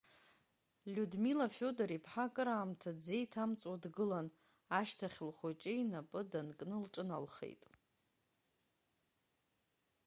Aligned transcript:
Лиудмила 0.93 1.47
Феодор-иԥҳа 1.57 2.25
акыраамҭа 2.27 2.89
дзеиҭамҵуа 2.99 3.81
дгылан, 3.83 4.27
ашьҭахь 4.79 5.19
лхәыҷы 5.29 5.71
инапы 5.81 6.19
данкны 6.31 6.75
лҿыналхеит. 6.83 7.63